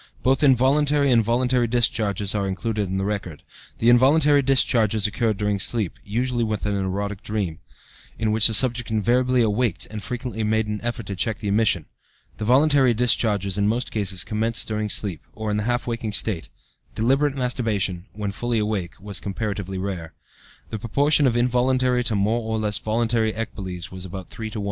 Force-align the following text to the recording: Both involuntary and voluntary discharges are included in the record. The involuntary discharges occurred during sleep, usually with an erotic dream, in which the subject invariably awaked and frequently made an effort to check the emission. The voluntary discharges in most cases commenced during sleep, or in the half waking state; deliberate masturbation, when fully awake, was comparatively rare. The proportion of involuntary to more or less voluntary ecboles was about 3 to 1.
Both 0.23 0.41
involuntary 0.41 1.11
and 1.11 1.23
voluntary 1.23 1.67
discharges 1.67 2.33
are 2.33 2.47
included 2.47 2.87
in 2.89 2.97
the 2.97 3.05
record. 3.05 3.43
The 3.77 3.89
involuntary 3.91 4.41
discharges 4.41 5.05
occurred 5.05 5.37
during 5.37 5.59
sleep, 5.59 5.93
usually 6.03 6.43
with 6.43 6.65
an 6.65 6.75
erotic 6.75 7.21
dream, 7.21 7.59
in 8.17 8.31
which 8.31 8.47
the 8.47 8.55
subject 8.55 8.89
invariably 8.89 9.43
awaked 9.43 9.85
and 9.91 10.01
frequently 10.01 10.43
made 10.43 10.65
an 10.65 10.81
effort 10.81 11.05
to 11.05 11.15
check 11.15 11.37
the 11.37 11.49
emission. 11.49 11.85
The 12.37 12.45
voluntary 12.45 12.95
discharges 12.95 13.59
in 13.59 13.67
most 13.67 13.91
cases 13.91 14.23
commenced 14.23 14.67
during 14.67 14.89
sleep, 14.89 15.21
or 15.35 15.51
in 15.51 15.57
the 15.57 15.65
half 15.69 15.85
waking 15.85 16.13
state; 16.13 16.49
deliberate 16.95 17.35
masturbation, 17.35 18.07
when 18.13 18.31
fully 18.31 18.57
awake, 18.57 18.99
was 18.99 19.19
comparatively 19.19 19.77
rare. 19.77 20.15
The 20.71 20.79
proportion 20.79 21.27
of 21.27 21.37
involuntary 21.37 22.03
to 22.05 22.15
more 22.15 22.41
or 22.41 22.57
less 22.57 22.79
voluntary 22.79 23.33
ecboles 23.33 23.91
was 23.91 24.03
about 24.03 24.31
3 24.31 24.49
to 24.49 24.59
1. 24.59 24.59